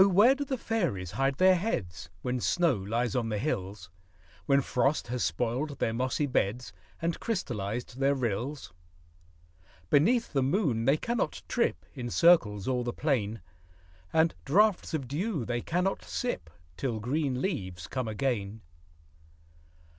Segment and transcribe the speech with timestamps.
[0.09, 3.91] where do fairies hide their heads, When snow lies on the hills,
[4.47, 8.73] When frost has spoiled their mossy beds, And crystallized their rills?
[9.91, 13.41] Beneath the moon they cannot trip In circles o'er the plain;
[14.11, 18.61] And draughts of dew they cannot sip, Till green leaves come again.